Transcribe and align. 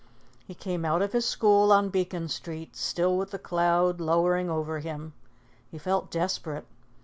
He 0.47 0.55
came 0.55 0.83
out 0.83 1.03
of 1.03 1.13
his 1.13 1.27
school 1.27 1.71
on 1.71 1.89
Beacon 1.89 2.27
Street, 2.27 2.75
still 2.75 3.15
with 3.15 3.29
the 3.29 3.37
cloud 3.37 3.99
lowering 4.01 4.49
over 4.49 4.79
him. 4.79 5.13
He 5.69 5.77
felt 5.77 6.09
desperate. 6.09 6.65